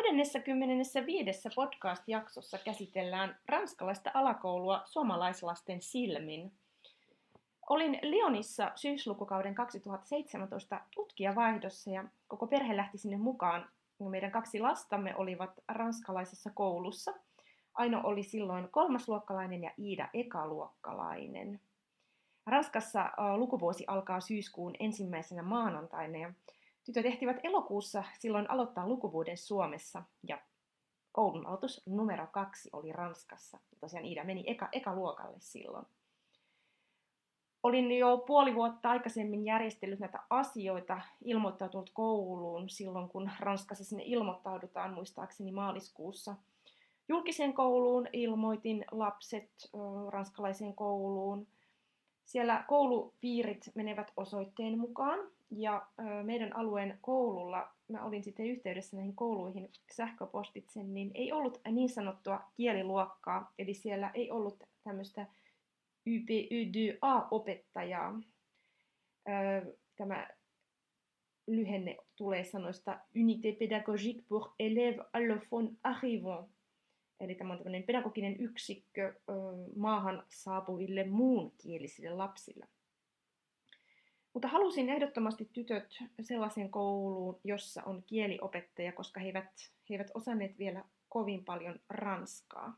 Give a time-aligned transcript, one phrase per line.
[0.00, 1.48] 25.
[1.54, 6.52] podcast-jaksossa käsitellään ranskalaista alakoulua suomalaislasten silmin.
[7.68, 13.70] Olin Lyonissa syyslukukauden 2017 tutkijavaihdossa ja koko perhe lähti sinne mukaan.
[14.10, 17.14] Meidän kaksi lastamme olivat ranskalaisessa koulussa.
[17.74, 21.60] Aino oli silloin kolmasluokkalainen ja Iida ekaluokkalainen.
[22.46, 26.32] Ranskassa lukuvuosi alkaa syyskuun ensimmäisenä maanantaina ja
[26.90, 30.38] Tytöt ehtivät elokuussa silloin aloittaa lukuvuoden Suomessa ja
[31.12, 33.58] koulun aloitus numero kaksi oli Ranskassa.
[33.70, 35.86] Ja tosiaan Iida meni eka, eka luokalle silloin.
[37.62, 44.94] Olin jo puoli vuotta aikaisemmin järjestellyt näitä asioita, ilmoittautunut kouluun silloin, kun Ranskassa sinne ilmoittaudutaan
[44.94, 46.36] muistaakseni maaliskuussa.
[47.08, 49.50] Julkiseen kouluun ilmoitin lapset
[50.08, 51.46] ranskalaiseen kouluun.
[52.24, 55.18] Siellä koulupiirit menevät osoitteen mukaan
[55.50, 55.86] ja
[56.22, 62.40] meidän alueen koululla, mä olin sitten yhteydessä näihin kouluihin sähköpostitse, niin ei ollut niin sanottua
[62.56, 65.26] kieliluokkaa, eli siellä ei ollut tämmöistä
[66.10, 68.22] YPY2-opettajaa.
[69.96, 70.28] Tämä
[71.46, 76.50] lyhenne tulee sanoista Unité pédagogique pour élèves allophones arrivants,
[77.20, 79.14] eli tämä on tämmöinen pedagoginen yksikkö
[79.76, 82.68] maahan saapuville muunkielisille lapsille.
[84.34, 90.58] Mutta halusin ehdottomasti tytöt sellaisen kouluun, jossa on kieliopettaja, koska he eivät, he eivät osanneet
[90.58, 92.76] vielä kovin paljon ranskaa.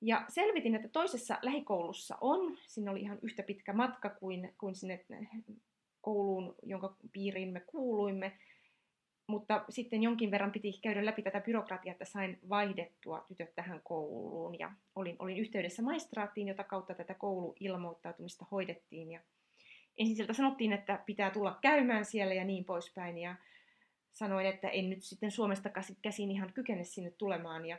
[0.00, 5.04] Ja selvitin, että toisessa lähikoulussa on, siinä oli ihan yhtä pitkä matka kuin, kuin sinne
[6.00, 8.38] kouluun, jonka piiriin me kuuluimme,
[9.26, 14.58] mutta sitten jonkin verran piti käydä läpi tätä byrokratiaa, että sain vaihdettua tytöt tähän kouluun.
[14.58, 19.12] Ja olin, olin yhteydessä maistraattiin, jota kautta tätä kouluilmoittautumista hoidettiin.
[19.12, 19.20] Ja
[19.98, 23.18] ensin sieltä sanottiin, että pitää tulla käymään siellä ja niin poispäin.
[23.18, 23.34] Ja
[24.12, 25.70] sanoin, että en nyt sitten Suomesta
[26.02, 27.66] käsin ihan kykene sinne tulemaan.
[27.66, 27.78] Ja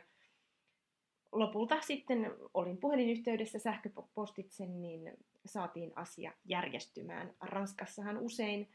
[1.32, 5.12] lopulta sitten olin puhelinyhteydessä sähköpostitse, niin
[5.46, 7.34] saatiin asia järjestymään.
[7.40, 8.68] Ranskassahan usein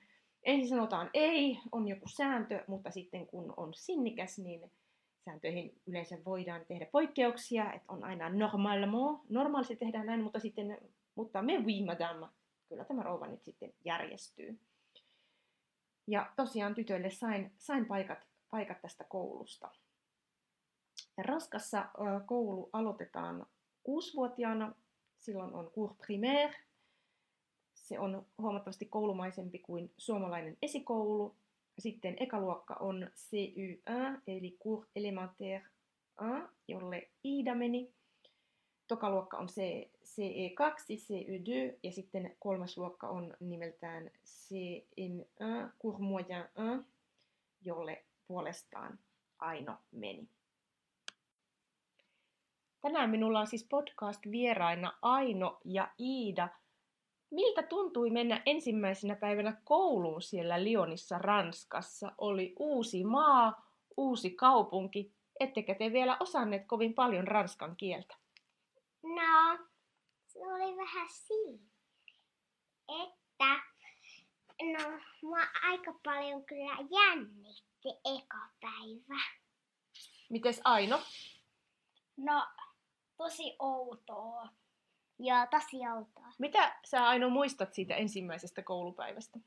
[0.44, 4.72] ensin sanotaan ei, on joku sääntö, mutta sitten kun on sinnikäs, niin
[5.26, 10.78] sääntöihin yleensä voidaan tehdä poikkeuksia, että on aina normalement, normaalisti tehdään näin, mutta sitten,
[11.16, 12.28] mutta me oui madame,
[12.70, 14.60] kyllä tämä rouva nyt sitten järjestyy.
[16.08, 18.20] Ja tosiaan tytöille sain, sain paikat,
[18.50, 19.72] paikat tästä koulusta.
[21.18, 21.90] Ja Ranskassa
[22.26, 23.46] koulu aloitetaan
[23.84, 24.76] kuusivuotiaana,
[25.20, 26.56] silloin on cours primaire,
[27.74, 31.36] se on huomattavasti koulumaisempi kuin suomalainen esikoulu.
[31.80, 35.68] Sitten ekaluokka on CY1, eli cours élémentaire
[36.42, 37.94] 1, jolle Iida meni.
[38.88, 39.62] Tokaluokka on C,
[40.04, 46.92] CE2, CE2 ja sitten kolmas luokka on nimeltään CM1, Cours Moyen 1,
[47.62, 49.00] jolle puolestaan
[49.40, 50.30] Aino meni.
[52.82, 56.50] Tänään minulla on siis podcast-vieraina Aino ja Iida.
[57.32, 62.12] Miltä tuntui mennä ensimmäisenä päivänä kouluun siellä Lyonissa Ranskassa?
[62.18, 68.16] Oli uusi maa, uusi kaupunki, ettekä te vielä osanneet kovin paljon ranskan kieltä.
[69.04, 69.68] No,
[70.28, 71.64] se oli vähän siinä,
[73.04, 73.56] että
[74.62, 79.22] no, mua aika paljon kyllä jännitti eka päivä.
[80.30, 81.02] Mites Aino?
[82.18, 82.48] No,
[83.18, 84.50] tosi outoa.
[85.20, 86.28] Joo, tosi outoa.
[86.40, 89.40] Mitä sä Aino muistat siitä ensimmäisestä koulupäivästä?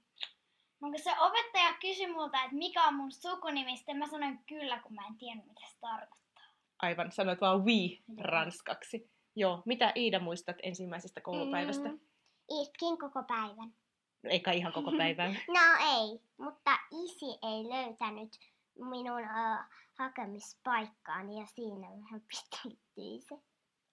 [0.80, 4.78] No kun se opettaja kysyi multa, että mikä on mun sukunimi, sitten mä sanoin kyllä,
[4.78, 6.44] kun mä en tiedä, mitä se tarkoittaa.
[6.78, 9.10] Aivan, sanoit vaan oui ranskaksi.
[9.36, 11.88] Joo, mitä Iida muistat ensimmäisestä koulupäivästä?
[11.88, 12.00] Mm,
[12.48, 13.74] itkin koko päivän.
[14.24, 15.32] Eikä ihan koko päivän.
[15.58, 18.38] no ei, mutta isi ei löytänyt
[18.74, 19.64] minun uh,
[19.98, 23.34] hakemispaikkaani ja siinä vähän pitelittyi se.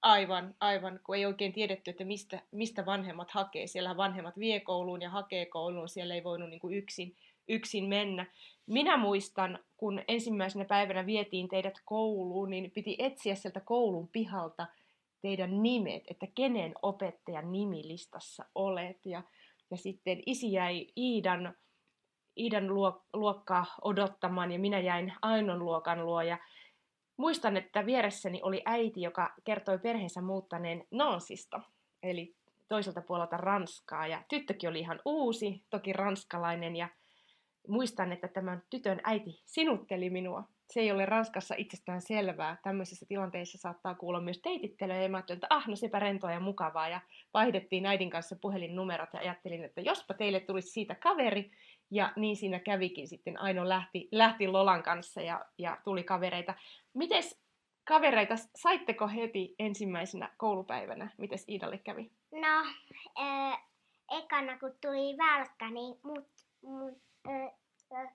[0.02, 3.68] Aivan, aivan, kun ei oikein tiedetty, että mistä, mistä vanhemmat hakee.
[3.68, 7.16] Siellä vanhemmat vie kouluun ja hakee kouluun, siellä ei voinut niin kuin yksin,
[7.48, 8.26] yksin mennä.
[8.66, 14.68] Minä muistan, kun ensimmäisenä päivänä vietiin teidät kouluun, niin piti etsiä sieltä koulun pihalta
[15.22, 19.06] teidän nimet, että kenen opettajan nimilistassa olet.
[19.06, 19.24] Ja,
[19.72, 21.56] ja sitten isi jäi Iidan,
[22.38, 26.38] Iidan luok- luokkaa odottamaan ja minä jäin Ainon luokan luo ja
[27.18, 31.62] muistan, että vieressäni oli äiti, joka kertoi perheensä muuttaneen Nansista,
[32.04, 32.36] eli
[32.68, 36.90] toiselta puolelta Ranskaa ja tyttökin oli ihan uusi, toki ranskalainen ja
[37.68, 40.44] muistan, että tämän tytön äiti sinutteli minua.
[40.68, 42.58] Se ei ole Ranskassa itsestään selvää.
[42.64, 46.40] Tämmöisissä tilanteissa saattaa kuulla myös teitittelyä ja mä ajattelin, että ah, no sepä rentoa ja
[46.40, 46.90] mukavaa.
[46.90, 47.02] Ja
[47.34, 51.52] vaihdettiin äidin kanssa puhelinnumerot ja ajattelin, että jospa teille tulisi siitä kaveri.
[51.92, 53.42] Ja niin siinä kävikin sitten.
[53.42, 56.54] Aino lähti, lähti Lolan kanssa ja, ja tuli kavereita.
[56.94, 57.42] Mites
[57.84, 61.12] kavereita, saitteko heti ensimmäisenä koulupäivänä?
[61.18, 62.12] Mites Iidalle kävi?
[62.32, 62.60] No,
[63.20, 63.64] äh,
[64.12, 66.28] ekana kun tuli välkkä, niin mut,
[66.62, 67.54] mut äh,
[67.94, 68.14] äh,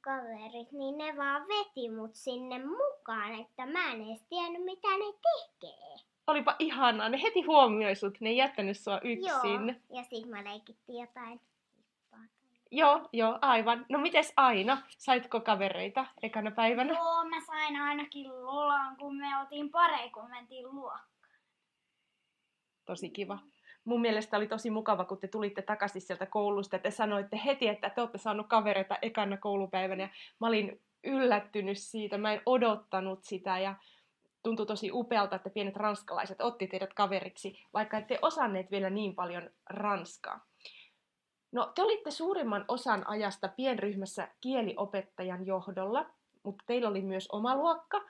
[0.00, 5.04] kaverit, niin ne vaan veti mut sinne mukaan, että mä en edes tiennyt mitä ne
[5.22, 5.96] tekee.
[6.26, 9.68] Olipa ihanaa, ne heti huomioi sut, ne ei jättänyt sua yksin.
[9.68, 11.40] Joo, ja sit mä leikittiin jotain.
[12.72, 13.86] Joo, joo, aivan.
[13.88, 16.94] No mites Aino, saitko kavereita ekana päivänä?
[16.94, 21.10] Joo, mä sain ainakin Lolan, kun me oltiin parei, kun mentiin luokkaan.
[22.84, 23.38] Tosi kiva.
[23.84, 27.68] Mun mielestä oli tosi mukava, kun te tulitte takaisin sieltä koulusta ja te sanoitte heti,
[27.68, 30.02] että te olette saanut kavereita ekana koulupäivänä.
[30.02, 30.08] Ja
[30.40, 33.74] mä olin yllättynyt siitä, mä en odottanut sitä ja
[34.42, 39.50] tuntui tosi upealta, että pienet ranskalaiset otti teidät kaveriksi, vaikka ette osanneet vielä niin paljon
[39.70, 40.46] ranskaa.
[41.52, 46.06] No, te olitte suurimman osan ajasta pienryhmässä kieliopettajan johdolla,
[46.42, 48.00] mutta teillä oli myös oma luokka,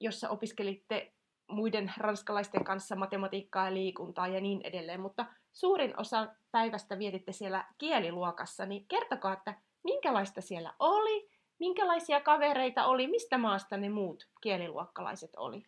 [0.00, 1.12] jossa opiskelitte
[1.48, 7.64] muiden ranskalaisten kanssa matematiikkaa ja liikuntaa ja niin edelleen, mutta suurin osa päivästä vietitte siellä
[7.78, 9.54] kieliluokassa, niin kertokaa, että
[9.84, 15.66] minkälaista siellä oli, minkälaisia kavereita oli, mistä maasta ne muut kieliluokkalaiset oli?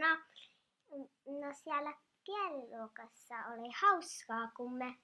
[0.00, 0.16] No,
[1.40, 4.96] no siellä kieliluokassa oli hauskaa, kun me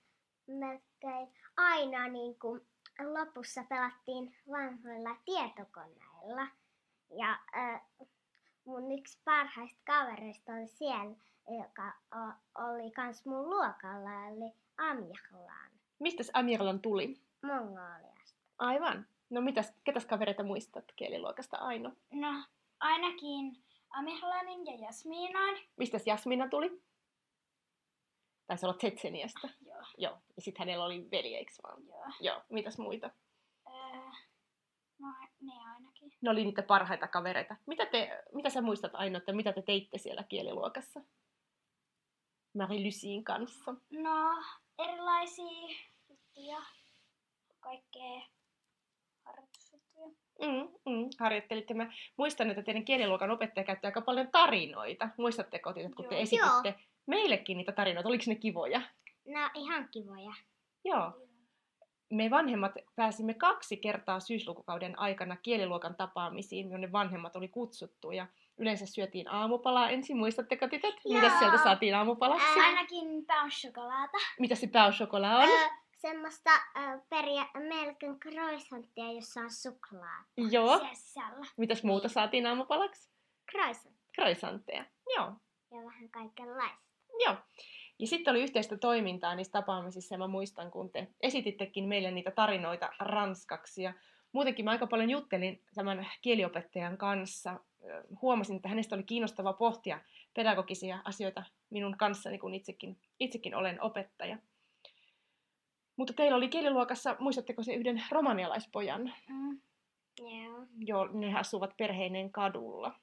[0.47, 2.61] melkein aina niin kuin
[3.05, 6.47] lopussa pelattiin vanhoilla tietokoneilla.
[7.19, 7.83] Ja äh,
[8.65, 11.17] mun yksi parhaista kavereista oli siellä,
[11.65, 11.93] joka
[12.59, 15.71] oli kans mun luokalla, eli Amirlan.
[15.99, 17.21] Mistä Amirlan tuli?
[17.43, 18.41] Mongoliasta.
[18.59, 19.07] Aivan.
[19.31, 21.93] No mitäs, ketäs kavereita muistat kieliluokasta Aino?
[22.13, 22.45] No,
[22.81, 25.55] ainakin Amirlanin ja Jasminan.
[25.77, 26.83] Mistäs Jasmina tuli?
[28.47, 29.49] Taisi olla Tsetseniasta.
[29.67, 29.83] Joo.
[29.99, 30.19] Joo.
[30.37, 31.87] Ja sitten hänellä oli veli, eikö vaan?
[31.87, 32.05] Joo.
[32.21, 32.43] Joo.
[32.49, 33.11] Mitäs muita?
[33.67, 34.01] Öö,
[34.99, 35.09] no,
[35.41, 36.13] ne ainakin.
[36.21, 37.57] Ne oli niitä parhaita kavereita.
[37.67, 41.01] Mitä, te, mitä sä muistat Aino, että mitä te teitte siellä kieliluokassa?
[42.59, 43.75] Marie-Lucien kanssa.
[43.91, 44.43] No,
[44.79, 45.77] erilaisia
[46.09, 46.63] juttuja.
[47.61, 48.21] Kaikkea
[49.25, 50.09] harrastusjuttuja.
[50.41, 51.75] Mm, mm, harjoittelitte.
[51.75, 55.09] Mä muistan, että teidän kieliluokan opettaja käytti aika paljon tarinoita.
[55.17, 56.23] Muistatteko, että kun te Joo.
[56.23, 56.75] esititte
[57.07, 58.09] meillekin niitä tarinoita?
[58.09, 58.83] Oliko ne kivoja?
[59.27, 60.33] No ihan kivoja.
[60.85, 61.13] Joo.
[62.13, 68.11] Me vanhemmat pääsimme kaksi kertaa syyslukukauden aikana kieliluokan tapaamisiin, jonne vanhemmat oli kutsuttu.
[68.11, 68.27] Ja
[68.59, 70.17] yleensä syötiin aamupalaa ensin.
[70.17, 70.95] Muistatteko tytöt?
[71.05, 72.61] Mitä sieltä saatiin aamupalaksi?
[72.61, 74.19] Ää, Ainakin pauschokolata.
[74.41, 75.49] Mitä se pauschokola on?
[75.49, 80.25] Ö, semmoista ö, peria, melkein croissanttia, jossa on suklaa.
[80.51, 80.81] Joo.
[80.95, 81.47] Sisällä.
[81.57, 83.11] Mitäs muuta saatiin aamupalaksi?
[83.51, 84.85] Croissant Croissantteja.
[85.17, 85.33] Joo.
[85.71, 86.83] ja vähän kaikenlaista.
[87.25, 87.37] Joo.
[87.99, 92.31] Ja sitten oli yhteistä toimintaa niissä tapaamisissa ja mä muistan, kun te esitittekin meille niitä
[92.31, 93.83] tarinoita ranskaksi.
[93.83, 93.95] Ja
[94.33, 97.61] muutenkin mä aika paljon juttelin tämän kieliopettajan kanssa.
[98.23, 100.01] Huomasin, että hänestä oli kiinnostava pohtia
[100.35, 104.39] pedagogisia asioita minun kanssani, kun itsekin, itsekin olen opettaja.
[105.97, 109.15] Mutta teillä oli kieliluokassa, muistatteko se yhden romanialaispojan?
[109.29, 109.61] Mm.
[110.19, 110.67] Joo.
[110.79, 112.95] Joo, ne asuvat perheineen kadulla.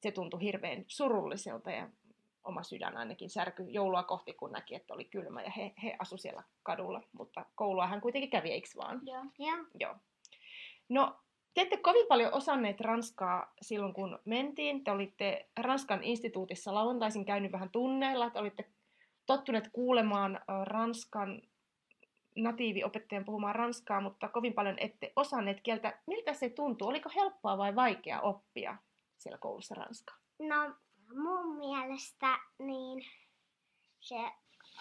[0.00, 1.90] Se tuntui hirveän surulliselta ja
[2.44, 6.16] oma sydän ainakin särky joulua kohti, kun näki, että oli kylmä ja he, he asu
[6.16, 7.02] siellä kadulla.
[7.12, 9.00] Mutta koulua hän kuitenkin kävi, eikö vaan?
[9.04, 9.24] Joo.
[9.38, 9.64] Joo.
[9.80, 9.94] Joo.
[10.88, 11.16] No,
[11.54, 14.84] te ette kovin paljon osanneet ranskaa silloin, kun mentiin.
[14.84, 18.30] Te olitte Ranskan instituutissa lauantaisin käynyt vähän tunneilla.
[18.30, 18.64] Te olitte
[19.26, 21.42] tottuneet kuulemaan Ranskan
[22.36, 25.98] natiiviopettajan puhumaan ranskaa, mutta kovin paljon ette osanneet kieltä.
[26.06, 26.88] Miltä se tuntuu?
[26.88, 28.76] Oliko helppoa vai vaikea oppia
[29.18, 30.16] siellä koulussa ranskaa?
[30.38, 30.74] No
[31.14, 33.04] mun mielestä niin
[34.00, 34.32] se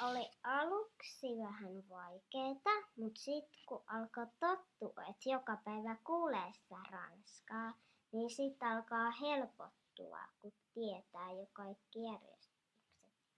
[0.01, 7.73] oli aluksi vähän vaikeeta, mutta sitten kun alkoi tottua, että joka päivä kuulee sitä ranskaa,
[8.11, 12.51] niin sitten alkaa helpottua, kun tietää jo kaikki järjestykset.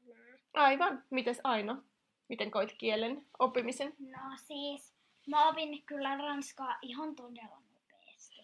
[0.07, 0.37] nää.
[0.53, 1.03] Aivan.
[1.09, 1.77] Mites Aino?
[2.29, 3.93] Miten koit kielen oppimisen?
[3.99, 4.93] No siis,
[5.27, 8.35] mä opin kyllä ranskaa ihan todella nopeasti.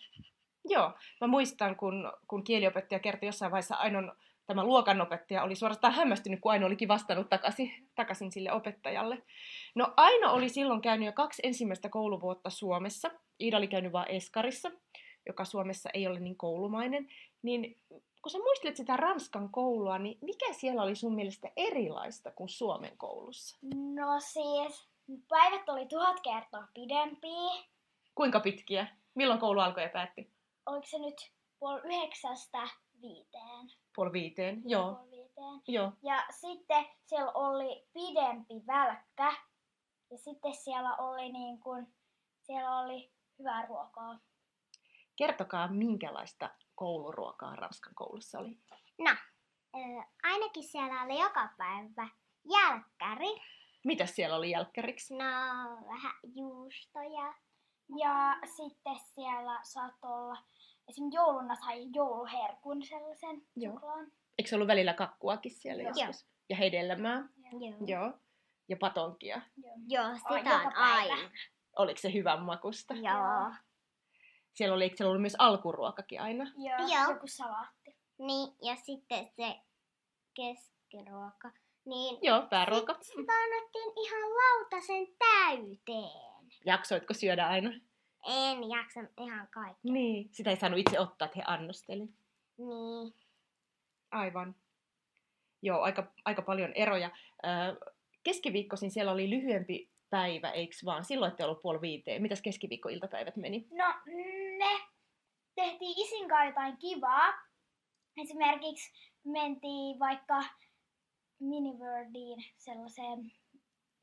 [0.66, 4.16] Joo, mä muistan, kun, kun kieliopettaja kertoi jossain vaiheessa Ainon
[4.50, 9.24] tämä luokanopettaja oli suorastaan hämmästynyt, kun Aino olikin vastannut takaisin, takaisin sille opettajalle.
[9.76, 13.12] No Aino oli silloin käynyt jo kaksi ensimmäistä kouluvuotta Suomessa.
[13.40, 14.72] Iida oli käynyt vain Eskarissa,
[15.26, 17.10] joka Suomessa ei ole niin koulumainen.
[17.42, 17.78] Niin
[18.22, 22.98] kun sä muistelet sitä Ranskan koulua, niin mikä siellä oli sun mielestä erilaista kuin Suomen
[22.98, 23.58] koulussa?
[23.94, 24.88] No siis,
[25.28, 27.64] päivät oli tuhat kertaa pidempiä.
[28.16, 28.88] Kuinka pitkiä?
[29.16, 30.30] Milloin koulu alkoi ja päätti?
[30.66, 32.68] Oliko se nyt puoli yhdeksästä
[33.02, 33.72] viiteen?
[33.96, 34.96] Puoli viiteen, joo.
[34.96, 35.62] Puoli viiteen.
[35.68, 35.92] joo.
[36.04, 39.34] Ja sitten siellä oli pidempi välkkä.
[40.12, 41.88] Ja sitten siellä oli niin kuin,
[42.42, 44.20] siellä oli hyvää ruokaa.
[45.16, 48.58] Kertokaa, minkälaista kouluruokaa Ranskan koulussa oli.
[49.00, 49.12] No,
[50.24, 52.08] ainakin siellä oli joka päivä
[52.52, 53.42] jälkkäri.
[53.86, 55.14] Mitä siellä oli jälkkäriksi?
[55.14, 55.26] No,
[55.88, 57.34] vähän juustoja.
[58.00, 60.38] Ja sitten siellä saattoi olla,
[60.90, 61.10] esim.
[61.14, 63.74] jouluna sai jouluherkun sellaisen Joo.
[63.74, 64.12] suklaan.
[64.38, 65.94] Eikö se ollut välillä kakkuakin siellä Joo.
[65.98, 66.28] joskus?
[66.50, 67.30] Ja hedelmää?
[67.52, 67.78] Joo.
[67.86, 68.14] Joo.
[68.70, 69.42] Ja patonkia.
[69.58, 69.74] Joo.
[69.88, 71.30] Joo, sitä on aina.
[71.78, 72.94] Oliko se hyvän makusta?
[72.94, 73.54] Joo.
[74.54, 76.44] Siellä oli, siellä ollut myös alkuruokakin aina?
[76.58, 77.10] Ja Joo.
[77.14, 77.98] joku salaatti.
[78.18, 79.60] Niin, ja sitten se
[80.34, 81.52] keskiruoka.
[81.86, 82.94] Niin Joo, pääruoka.
[82.94, 86.50] sit sitä annettiin ihan lautasen täyteen.
[86.66, 87.70] Jaksoitko syödä aina?
[88.28, 89.92] En jaksa ihan kaikki.
[89.92, 90.30] Niin.
[90.32, 92.10] Sitä ei saanut itse ottaa, että he annosteli.
[92.58, 93.14] Niin.
[94.12, 94.56] Aivan.
[95.62, 97.12] Joo, aika, aika paljon eroja.
[97.46, 101.06] Ö, keskiviikkoisin siellä oli lyhyempi päivä, eiks vaan?
[101.06, 102.22] Silloin ette ollut puoli viiteen.
[102.22, 103.68] Mitäs keskiviikkoiltapäivät meni?
[103.72, 103.94] No,
[104.58, 104.80] ne
[105.56, 107.34] tehtiin isin kanssa jotain kivaa.
[108.18, 108.92] Esimerkiksi
[109.24, 110.44] mentiin vaikka
[111.40, 113.32] Miniworldiin sellaiseen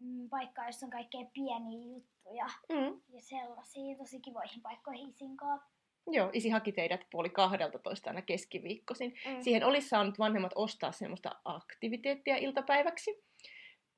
[0.00, 3.00] mm, paikkaan, jossa on kaikkea pieniä juttuja Mm.
[3.08, 5.76] ja sellaisia tosi kivoihin paikkoihin isin kanssa.
[6.10, 9.14] Joo, isi haki teidät puoli kahdelta toista aina keskiviikkoisin.
[9.26, 9.40] Mm.
[9.42, 13.22] Siihen olisi saanut vanhemmat ostaa semmoista aktiviteettia iltapäiväksi,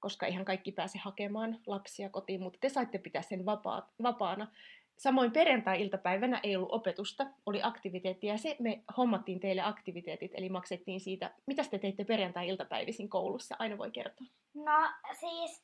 [0.00, 4.52] koska ihan kaikki pääse hakemaan lapsia kotiin, mutta te saitte pitää sen vapaa, vapaana.
[4.96, 11.00] Samoin perjantai-iltapäivänä ei ollut opetusta, oli aktiviteettia ja se me hommattiin teille aktiviteetit, eli maksettiin
[11.00, 11.34] siitä.
[11.46, 13.56] Mitä te teitte perjantai-iltapäivisin koulussa?
[13.58, 14.26] Aina voi kertoa.
[14.54, 14.88] No
[15.20, 15.62] siis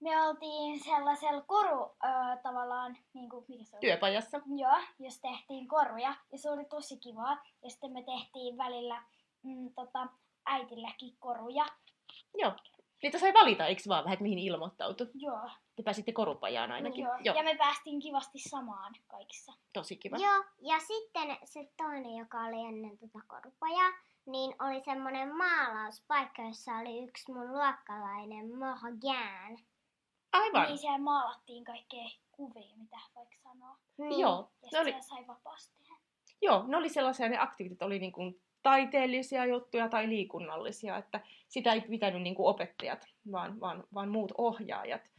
[0.00, 2.08] me oltiin sellaisella koru ö,
[2.42, 3.80] tavallaan, niin kuin, mikä se oli?
[3.80, 4.40] Työpajassa.
[4.56, 7.42] Joo, jos tehtiin koruja ja se oli tosi kivaa.
[7.62, 9.02] Ja sitten me tehtiin välillä
[9.42, 10.06] mm, tota,
[10.46, 11.66] äitilläkin koruja.
[12.34, 12.52] Joo.
[13.02, 15.10] Niitä sai valita, eikö vaan vähän, että mihin ilmoittautui?
[15.14, 15.50] Joo.
[15.76, 17.04] Te pääsitte korupajaan ainakin.
[17.04, 17.16] Joo.
[17.24, 17.36] Joo.
[17.36, 19.52] Ja me päästiin kivasti samaan kaikissa.
[19.72, 20.16] Tosi kiva.
[20.16, 23.90] Joo, ja sitten se toinen, joka oli ennen tuota korpajaa,
[24.26, 29.58] niin oli semmoinen maalauspaikka, jossa oli yksi mun luokkalainen Morgan.
[30.32, 30.66] Aivan.
[30.68, 33.74] Niin siellä maalattiin kaikkea kuvia, mitä vaikka sanoo.
[33.98, 34.20] Niin.
[34.20, 34.50] Joo.
[34.62, 35.80] Ja Ne oli, sai vapaasti.
[36.42, 41.72] Joo, ne oli sellaisia, ne aktivitit oli niin kuin taiteellisia juttuja tai liikunnallisia, että sitä
[41.72, 45.10] ei pitänyt niin kuin opettajat, vaan, vaan, vaan muut ohjaajat.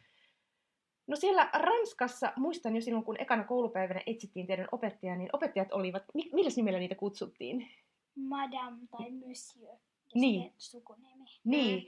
[1.07, 6.03] No siellä Ranskassa, muistan jo silloin, kun ekana koulupäivänä etsittiin teidän opettajaa, niin opettajat olivat,
[6.13, 7.69] mi- millä nimellä niitä kutsuttiin?
[8.15, 9.77] Madame tai Monsieur.
[10.15, 10.53] Niin.
[10.57, 11.25] sukunimi.
[11.43, 11.87] Niin,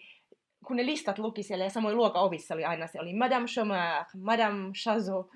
[0.67, 4.72] kun ne listat luki siellä ja samoin luokaovissa oli aina se oli Madame Chomard, Madame
[4.72, 5.29] Chazot.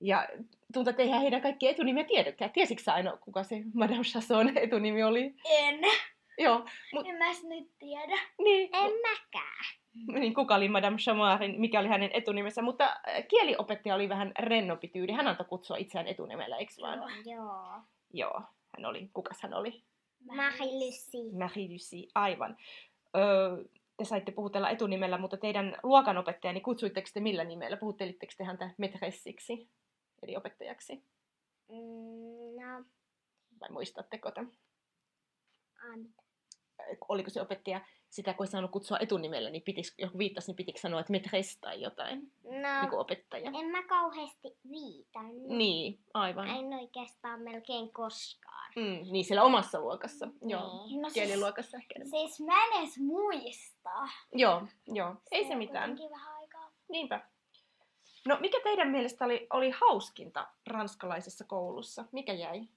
[0.00, 0.28] Ja
[0.72, 2.50] tuntuu, että eihän heidän kaikki etunimiä tiedäkään.
[2.50, 5.34] Tiesitkö aina, kuka se Madame Chazotin etunimi oli?
[5.50, 5.80] En.
[6.38, 8.18] Joo, mut En mä nyt tiedä.
[8.38, 9.64] niin, En mäkään.
[10.20, 14.88] niin kuka oli Madame Chamarin, mikä oli hänen etunimensä, mutta äh, kieliopettaja oli vähän rennompi
[14.88, 15.12] tyyli.
[15.12, 16.98] Hän antoi kutsua itseään etunimellä, eikö vaan?
[16.98, 17.08] Joo.
[17.24, 17.80] Joo.
[18.14, 18.42] Joo,
[18.76, 19.82] hän oli, kukas hän oli?
[20.36, 21.38] Marie-Lucie.
[21.38, 22.56] Marie Lucie, aivan.
[23.16, 23.64] Öö,
[23.96, 27.76] te saitte puhutella etunimellä, mutta teidän luokanopettajani kutsuitteko te millä nimellä?
[27.76, 29.70] Puhuttelitteko te häntä metressiksi,
[30.22, 31.04] eli opettajaksi?
[31.68, 32.84] Mm, no,
[33.60, 34.52] Vai muistatteko tämän?
[35.92, 36.14] an-
[37.08, 37.80] Oliko se opettaja
[38.12, 41.56] sitä, kun ei saanut kutsua etunimellä, niin pitikö, joku viittasi, niin pitikö sanoa, että metress
[41.60, 43.50] tai jotain, niin kuin no opettaja?
[43.60, 45.48] en mä kauheasti viitannut.
[45.48, 46.48] Niin, aivan.
[46.48, 48.72] En oikeastaan melkein koskaan.
[48.76, 50.28] Mm, niin, siellä omassa luokassa.
[50.46, 51.02] Joo, Niin.
[51.02, 52.20] No siis, kieliluokassa ehkä enemmän.
[52.20, 53.90] siis mä en edes muista.
[54.34, 55.98] Joo, joo, ei se mitään.
[56.10, 56.70] vähän aikaa.
[56.88, 57.20] Niinpä.
[58.26, 62.04] No, mikä teidän mielestä oli, oli hauskinta ranskalaisessa koulussa?
[62.12, 62.68] Mikä jäi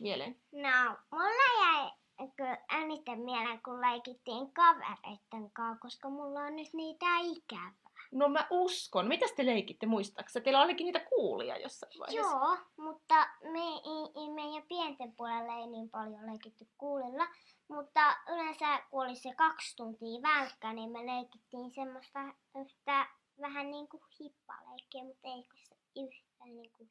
[0.00, 0.36] mieleen?
[0.52, 1.90] No, mulla jäi
[2.30, 7.72] kyllä eniten mieleen, kun leikittiin kavereitten kanssa, koska mulla on nyt niitä ikävä.
[8.12, 9.08] No mä uskon.
[9.08, 10.44] Mitäs te leikitte, muistaakseni?
[10.44, 12.36] Teillä olikin niitä kuulia jossain vaiheessa.
[12.36, 17.26] Joo, mutta me ei, ei meidän pienten puolella ei niin paljon leikitty kuulilla.
[17.68, 22.20] Mutta yleensä kun oli se kaksi tuntia välkkä, niin me leikittiin semmoista
[22.60, 23.06] yhtä
[23.40, 26.88] vähän niin kuin hippaleikkiä, mutta ei se yhtä vähän niinku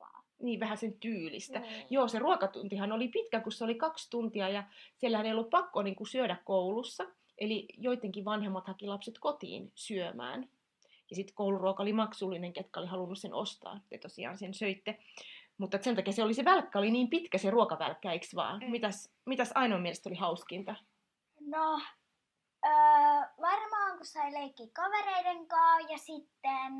[0.00, 0.24] hippaa.
[0.42, 1.58] Niin vähän sen tyylistä.
[1.58, 1.86] Niin.
[1.90, 4.64] Joo, se ruokatuntihan oli pitkä, kun se oli kaksi tuntia ja
[4.96, 7.06] siellähän ei ollut pakko niin kuin syödä koulussa.
[7.38, 10.48] Eli joidenkin vanhemmat haki lapset kotiin syömään.
[11.10, 13.80] Ja sitten kouluruoka oli maksullinen, ketkä oli halunnut sen ostaa.
[13.88, 14.98] Te tosiaan sen söitte.
[15.58, 18.60] Mutta sen takia se oli se välkkä oli niin pitkä se ruokavälkkä, eikö vaan?
[18.60, 18.70] Mm.
[18.70, 20.74] Mitäs, mitäs ainoa mielestä oli hauskinta?
[21.40, 21.80] No,
[22.66, 22.70] öö,
[23.40, 26.78] varmaan kun sai leikkiä kavereiden kanssa ja sitten...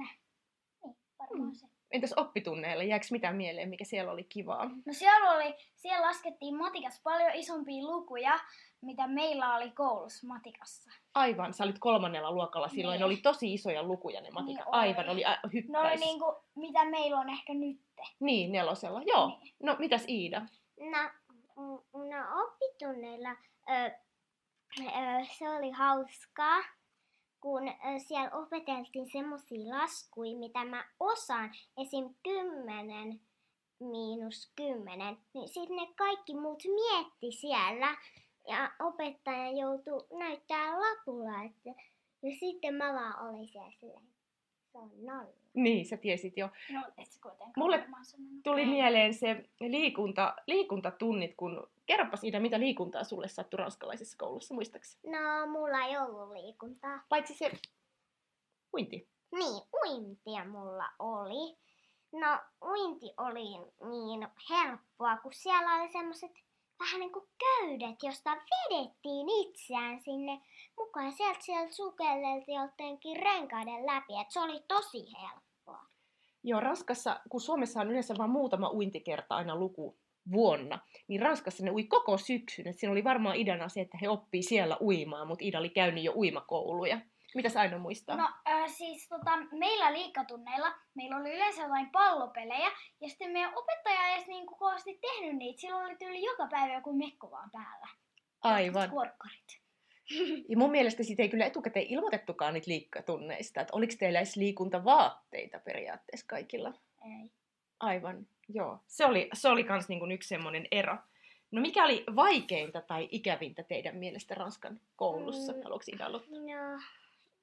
[0.85, 1.55] Niin, varmaan Mm.
[1.55, 1.67] se.
[1.93, 2.83] Entäs oppitunneilla?
[2.83, 4.65] Jääkö mitään mieleen, mikä siellä oli kivaa?
[4.87, 8.39] No siellä oli, siellä laskettiin matikas paljon isompia lukuja,
[8.83, 10.91] mitä meillä oli koulussa matikassa.
[11.15, 12.99] Aivan, sä olit kolmannella luokalla silloin, Niin.
[13.01, 14.63] ne oli tosi isoja lukuja ne matika.
[14.65, 14.79] Niin oli.
[14.79, 16.01] Aivan, oli a- Ne oli hyppäis.
[16.01, 18.03] niinku, mitä meillä on ehkä nytte.
[18.21, 19.39] Niin, nelosella, joo.
[19.43, 19.55] Niin.
[19.63, 20.41] No, mitäs Iida?
[20.81, 21.11] No,
[21.57, 23.31] mm, no oppitunneilla
[23.71, 23.91] ö,
[24.81, 26.59] ö, se oli hauskaa,
[27.41, 27.63] kun
[27.99, 32.15] siellä opeteltiin semmoisia laskuja, mitä mä osaan, esim.
[32.23, 33.21] 10
[33.81, 37.97] miinus 10, niin sitten ne kaikki muut mietti siellä
[38.49, 41.83] ja opettaja joutui näyttää lapulla, että
[42.23, 44.10] ja sitten mä vaan olin siellä silleen,
[44.73, 45.41] se on nolla.
[45.55, 46.49] Niin, sä tiesit jo.
[46.73, 47.21] No, et
[47.57, 47.87] Mulle.
[48.45, 55.19] Tuli mieleen se liikunta, liikuntatunnit, kun kerropas Iida, mitä liikuntaa sulle sattui ranskalaisessa koulussa, muistaakseni?
[55.19, 57.01] No, mulla ei ollut liikuntaa.
[57.09, 57.51] Paitsi se
[58.75, 59.09] uinti.
[59.33, 61.57] Niin, uintia mulla oli.
[62.13, 63.45] No, uinti oli
[63.91, 66.33] niin helppoa, kun siellä oli semmoset
[66.81, 70.41] vähän niin kuin köydet, josta vedettiin itseään sinne
[70.77, 71.13] mukaan.
[71.13, 75.87] Sieltä sieltä sukelleltiin jotenkin renkaiden läpi, että se oli tosi helppoa.
[76.43, 79.99] Joo, Ranskassa, kun Suomessa on yleensä vain muutama uintikerta aina luku
[80.33, 82.67] vuonna, niin Ranskassa ne ui koko syksyn.
[82.67, 86.05] Et siinä oli varmaan idana se, että he oppii siellä uimaan, mutta Ida oli käynyt
[86.05, 87.01] jo uimakouluja.
[87.35, 88.17] Mitäs Aino muistaa?
[88.17, 92.71] No äh, siis tota, meillä liikatunneilla meillä oli yleensä jotain pallopelejä
[93.01, 95.61] ja sitten meidän opettaja ei edes niinku kovasti tehnyt niitä.
[95.61, 97.89] Silloin oli tyyli joka päivä joku mekko vaan päällä.
[98.43, 98.91] Aivan.
[98.91, 99.61] Kuorkkarit.
[100.49, 103.61] Ja mun mielestä siitä ei kyllä etukäteen ilmoitettukaan niitä liikkatunneista.
[103.61, 106.73] Että oliko teillä edes liikuntavaatteita periaatteessa kaikilla?
[107.05, 107.31] Ei.
[107.81, 108.79] Aivan, joo.
[108.87, 110.97] Se oli, se oli kans niin kuin yksi semmoinen ero.
[111.51, 115.53] No mikä oli vaikeinta tai ikävintä teidän mielestä Ranskan koulussa?
[115.53, 115.63] Mm.
[115.63, 116.39] Haluatko Ida aloittaa?
[116.39, 116.81] No,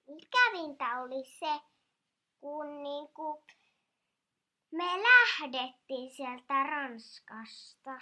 [0.07, 1.61] ikävintä oli se,
[2.39, 3.43] kun niinku
[4.71, 7.99] me lähdettiin sieltä Ranskasta.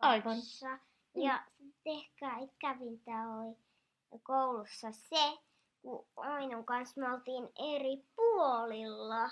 [0.00, 0.36] Aivan.
[1.14, 3.56] Ja sitten ehkä ikävintä oli
[4.22, 5.38] koulussa se,
[5.82, 9.30] kun Ainon kanssa me oltiin eri puolilla.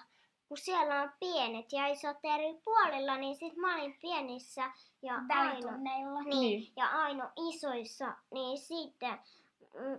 [0.48, 4.70] Kun siellä on pienet ja isot eri puolilla, niin sitten mä olin pienissä
[5.02, 6.72] ja Aino, niin, Niin.
[6.76, 9.18] ja Aino isoissa, niin sitten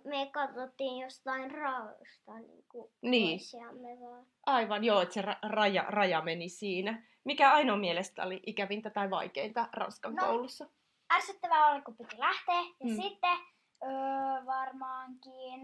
[0.03, 3.39] me katsottiin jostain raosta niin kuin Niin.
[3.39, 4.25] toisiamme vaan.
[4.45, 7.03] Aivan, joo, että se ra- raja, raja meni siinä.
[7.23, 10.25] Mikä Aino mielestä oli ikävintä tai vaikeinta Ranskan No.
[10.25, 10.65] koulussa?
[11.13, 12.55] Ärsyttävää oli, kun piti lähteä.
[12.61, 13.01] Ja Mm.
[13.01, 13.37] sitten
[13.83, 15.61] öö, varmaankin...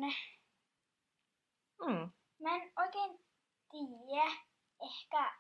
[1.86, 2.10] Mm.
[2.42, 3.20] Mä en oikein
[3.72, 4.32] tiedä.
[4.82, 5.34] Ehkä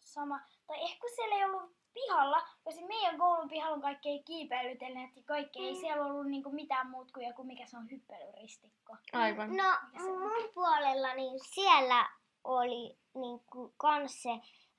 [0.00, 0.40] sama.
[0.66, 5.62] Tai ehkä siellä ei ollut pihalla, koska meidän koulun pihalla on kaikkea kiipeilytelneet ja kaikkea.
[5.62, 5.80] Ei Mm.
[5.80, 8.96] siellä ollut niinku mitään muut kuin joku, mikä se on hyppelyristikko.
[9.12, 9.56] Aivan.
[9.56, 9.64] No
[9.96, 12.08] se mun puolella niin siellä
[12.44, 14.30] oli niinku kans se,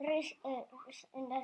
[0.08, 0.50] rys, ö,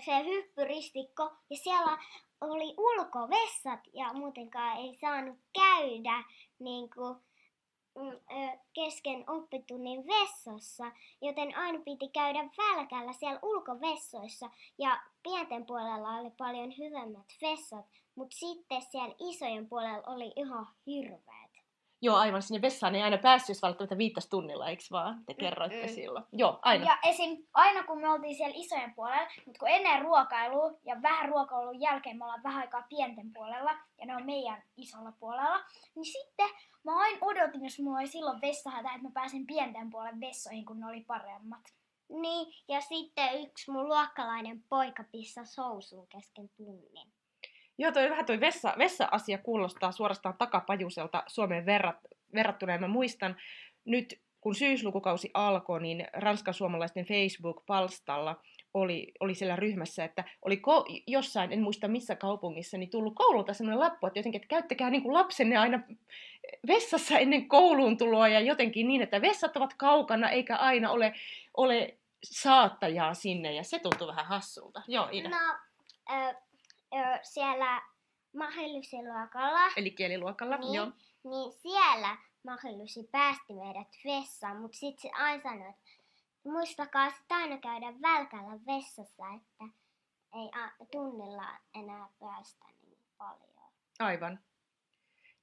[0.06, 1.98] se hyppyristikko ja siellä
[2.42, 6.24] oli ulkovessat ja muutenkaan ei saanut käydä
[6.60, 7.18] niinku,
[8.74, 16.78] kesken oppitunnin vessassa, joten aina piti käydä välkällä siellä ulkovessoissa ja pienten puolella oli paljon
[16.78, 21.47] hyvemmät vessat, mutta sitten siellä isojen puolella oli ihan hirveät.
[22.02, 22.42] Joo, aivan.
[22.42, 25.26] Sinne vessaan ei aina päässyt, jos välttämättä viittas tunnilla, eikö vaan?
[25.26, 25.94] Te kerroitte Mm-mm.
[25.96, 26.26] silloin.
[26.32, 26.86] Joo, aina.
[26.86, 27.46] Ja esim.
[27.54, 32.18] aina kun me oltiin siellä isojen puolella, mutta kun ennen ruokailua ja vähän ruokailun jälkeen
[32.18, 35.64] me ollaan vähän aikaa pienten puolella ja ne on meidän isolla puolella,
[35.96, 36.50] niin sitten
[36.84, 40.80] mä aina odotin, jos mulla oli silloin vessahätä, että mä pääsen pienten puolen vessoihin, kun
[40.80, 41.62] ne oli paremmat.
[42.10, 47.17] Niin, ja sitten yksi mun luokkalainen poika pissasi housuun kesken tunnin.
[47.78, 51.98] Joo, toi vähän toi vessa, vessa-asia kuulostaa suorastaan takapajuselta Suomeen verrat,
[52.34, 52.74] verrattuna.
[52.74, 53.38] Ja mä muistan
[53.86, 58.42] nyt, kun syyslukukausi alkoi, niin ranskan suomalaisten Facebook-palstalla
[58.74, 63.54] oli, oli siellä ryhmässä, että oli ko- jossain, en muista missä kaupungissa, niin tullut koululta
[63.54, 65.80] sellainen lappu, että jotenkin, että käyttäkää niin kuin lapsenne aina
[66.68, 71.14] vessassa ennen kouluun tuloa ja jotenkin niin, että vessat ovat kaukana eikä aina ole,
[71.58, 74.82] ole saattajaa sinne ja se tuntui vähän hassulta.
[74.88, 75.30] Joo, Ida.
[75.30, 75.56] No,
[76.12, 76.36] ö,
[77.24, 77.82] siellä
[78.36, 80.92] mahellysiluokalla, Eli kieliluokalla, niin, joo.
[81.24, 85.82] niin siellä mahellysi päästi meidät vessaan, mutta sitten se aina sanoi, että
[86.44, 89.64] muistakaa sitten aina käydä välkällä vessassa, että
[90.34, 93.72] ei a- tunnilla enää päästä niin paljon.
[94.00, 94.40] Aivan.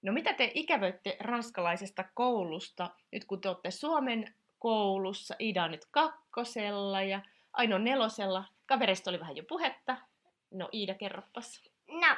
[0.02, 5.87] No mitä te ikävöitte ranskalaisesta koulusta, nyt kun te olette Suomen koulussa, Ida on nyt
[5.90, 7.20] kakkosella ja
[7.52, 8.44] Aino nelosella.
[8.66, 9.96] Kavereista oli vähän jo puhetta.
[10.50, 11.62] No Iida, kerropas.
[11.88, 12.16] No,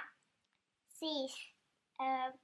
[0.89, 1.55] siis,
[2.01, 2.39] ö,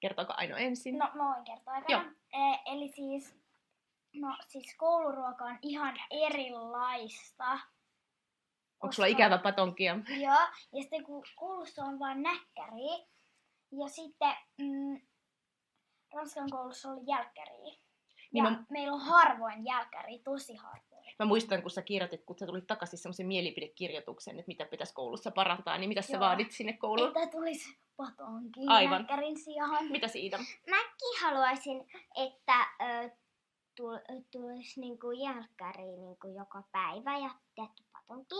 [0.00, 0.98] Kertooko Aino ensin?
[0.98, 2.00] No, mä voin kertoa Joo.
[2.32, 3.36] E, eli siis,
[4.14, 7.58] no siis kouluruoka on ihan erilaista.
[8.82, 9.98] Onko sulla ikävä patonkia?
[10.08, 13.06] Joo, ja sitten kun koulussa on vain näkkäri,
[13.72, 15.00] ja sitten mm,
[16.14, 17.58] Ranskan koulussa oli jälkkäri.
[17.58, 17.80] Niin
[18.32, 20.97] ja mä- meillä on harvoin jälkkäri, tosi harvoin.
[21.18, 25.30] Mä muistan, kun sä kirjoitit, kun sä tulit takaisin semmoisen mielipidekirjoituksen, että mitä pitäisi koulussa
[25.30, 26.20] parantaa, niin mitä sä Joo.
[26.20, 27.08] vaadit sinne kouluun?
[27.08, 28.98] Että tulisi patonkin Aivan.
[29.02, 29.84] näkkärin sijaan.
[29.84, 30.38] Mitä Iida?
[30.70, 31.86] mäkin haluaisin,
[32.26, 33.10] että ö,
[33.80, 38.34] tul- tulisi niinku jälkkäri niinku joka päivä ja tehty patonki.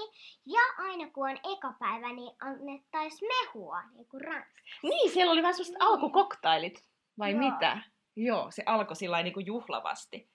[0.47, 4.79] Ja aina kun on eka päivä, niin annettaisiin mehua, niinku ranskassa.
[4.83, 6.85] Niin, siellä oli vähän semmoiset alkukoktailit,
[7.19, 7.41] vai Joo.
[7.41, 7.83] mitä?
[8.17, 10.31] Joo, se alkoi sillä niin juhlavasti.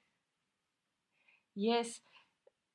[1.68, 2.04] Yes.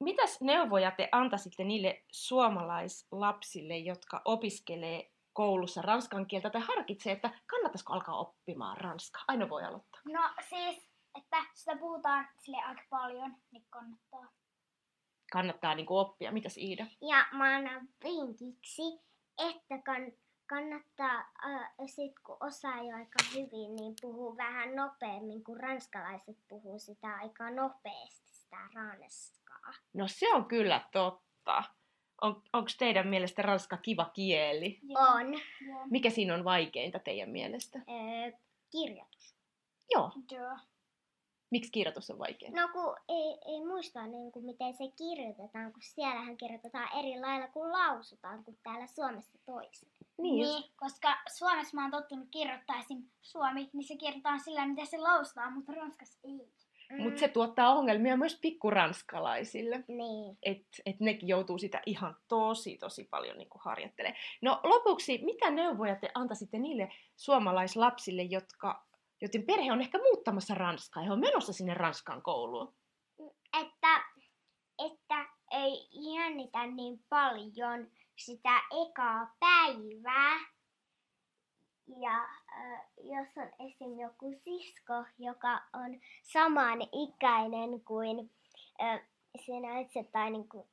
[0.01, 7.93] Mitäs neuvoja te antaisitte niille suomalaislapsille, jotka opiskelee koulussa ranskan kieltä tai harkitsee, että kannattaisiko
[7.93, 9.25] alkaa oppimaan ranskaa?
[9.29, 10.01] Aina voi aloittaa.
[10.05, 14.27] No siis, että sitä puhutaan sille aika paljon, niin kannattaa.
[15.33, 16.33] Kannattaa niin kuin oppia.
[16.33, 16.87] Mitäs Iida?
[17.01, 18.83] Ja mä annan vinkiksi,
[19.39, 20.13] että kann,
[20.47, 26.79] kannattaa, äh, sit kun osaa jo aika hyvin, niin puhuu vähän nopeammin, kun ranskalaiset puhuu
[26.79, 29.73] sitä aika nopeasti, sitä ranskaa.
[29.95, 31.65] No se on kyllä totta.
[32.21, 34.81] On, Onko teidän mielestä ranska kiva kieli?
[34.97, 35.35] On
[35.67, 35.87] Joo.
[35.91, 37.79] Mikä siinä on vaikeinta teidän mielestä?
[37.79, 39.37] äh, kirjoitus.
[39.91, 40.13] Joo.
[40.31, 40.57] Joo.
[41.51, 42.53] Miksi kirjoitus on vaikeaa?
[42.53, 47.49] No kun ei, ei muista niin kuin miten se kirjoitetaan, kun siellähän kirjoitetaan eri lailla
[47.49, 49.89] kuin lausutaan, kuin täällä Suomessa toisin.
[50.19, 50.61] Niin, just.
[50.61, 53.03] Niin, koska Suomessa mä oon tottunut kirjoittaa esim.
[53.23, 56.53] Suomi, niin se kirjoitetaan sillä, miten se lausutaan, mutta Ranskassa ei.
[56.97, 59.85] Mutta se tuottaa ongelmia myös pikkuranskalaisille.
[59.89, 60.39] Niin.
[60.43, 64.21] Että et nekin joutuu sitä ihan tosi, tosi paljon niin harjoittelemaan.
[64.43, 68.87] No lopuksi, mitä neuvoja te antaisitte niille suomalaislapsille, jotka,
[69.21, 72.75] joiden perhe on ehkä muuttamassa Ranskaa ja he on menossa sinne Ranskan kouluun?
[73.63, 74.05] että,
[74.79, 80.41] että ei jännitä niin paljon sitä ekaa päivää.
[82.01, 82.29] Ja
[82.97, 83.99] jos on esim.
[83.99, 88.31] joku sisko, joka on saman ikäinen kuin
[88.83, 89.01] äh,
[89.45, 90.65] sinä itse tai niin kuin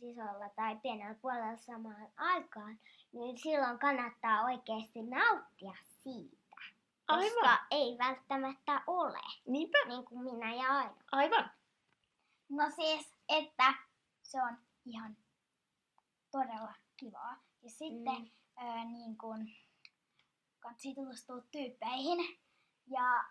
[0.00, 2.78] sisolla tai pienellä puolella samaan aikaan,
[3.12, 6.36] niin silloin kannattaa oikeasti nauttia siitä.
[7.06, 7.58] Koska Aivan.
[7.70, 10.94] ei välttämättä ole, Niinpä, niin kuin minä ja Aino.
[11.12, 11.50] aivan.
[12.48, 13.74] No siis, että
[14.22, 15.16] se on ihan
[16.30, 17.36] todella kivaa.
[17.62, 18.30] Ja sitten Mm.
[18.62, 18.66] mm.
[18.68, 19.48] ää, niin kun,
[20.64, 22.38] kannattaa tutustua tyyppeihin.
[22.86, 23.24] Ja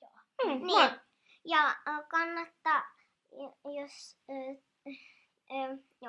[0.00, 0.10] joo.
[0.44, 0.90] Hmm, Niin.
[1.44, 1.76] Ja
[2.08, 2.82] kannattaa,
[3.64, 4.18] jos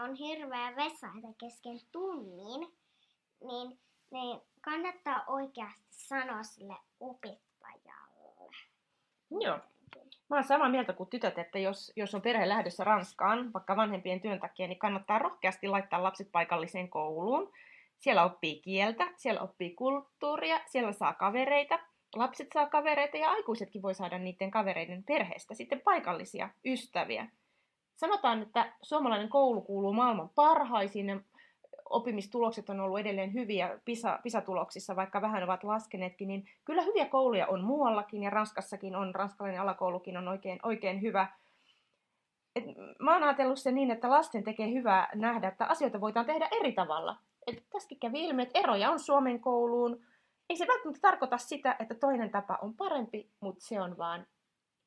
[0.01, 2.73] on hirveä vesaita kesken tunnin,
[3.47, 3.79] niin,
[4.11, 8.55] niin kannattaa oikeasti sanoa sille opettajalle.
[9.39, 9.59] Joo.
[10.29, 14.21] Mä oon samaa mieltä kuin tytöt, että jos, jos on perhe lähdössä Ranskaan, vaikka vanhempien
[14.21, 17.53] työn takia, niin kannattaa rohkeasti laittaa lapset paikalliseen kouluun.
[18.01, 21.79] Siellä oppii kieltä, siellä oppii kulttuuria, siellä saa kavereita.
[22.15, 27.27] Lapset saa kavereita ja aikuisetkin voi saada niiden kavereiden perheestä sitten paikallisia ystäviä.
[27.95, 31.19] Sanotaan, että suomalainen koulu kuuluu maailman parhaisiin ja
[31.89, 37.47] oppimistulokset on ollut edelleen hyviä PISA, PISA-tuloksissa, vaikka vähän ovat laskeneetkin, niin kyllä hyviä kouluja
[37.47, 41.27] on muuallakin ja Ranskassakin on, ranskalainen alakoulukin on oikein, oikein hyvä.
[42.55, 42.63] Et
[42.99, 46.71] mä oon ajatellut sen niin, että lasten tekee hyvää nähdä, että asioita voidaan tehdä eri
[46.71, 47.17] tavalla.
[47.47, 50.05] Et tässäkin kävi ilmi, että eroja on Suomen kouluun.
[50.49, 54.27] Ei se välttämättä tarkoita sitä, että toinen tapa on parempi, mutta se on vaan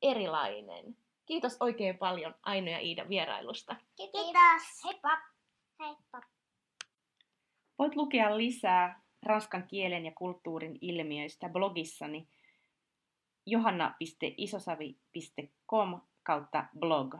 [0.01, 0.97] erilainen.
[1.25, 3.75] Kiitos oikein paljon Aino ja Iida vierailusta.
[3.95, 4.23] Kiitos!
[4.85, 5.17] Heippa!
[5.79, 6.21] Heippa!
[7.79, 12.27] Voit lukea lisää ranskan kielen ja kulttuurin ilmiöistä blogissani
[13.45, 17.15] johanna.isosavi.com kautta blog.